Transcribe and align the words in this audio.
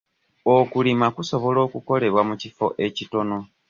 Okulima 0.55 1.07
kusobola 1.15 1.59
okukolebwa 1.67 2.21
mu 2.29 2.35
kifo 2.41 2.67
ekitono. 2.85 3.37